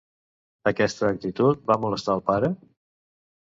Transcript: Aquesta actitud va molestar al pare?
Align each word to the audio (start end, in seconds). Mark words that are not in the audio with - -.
Aquesta 0.71 1.09
actitud 1.09 1.63
va 1.73 1.79
molestar 1.85 2.17
al 2.17 2.25
pare? 2.33 2.53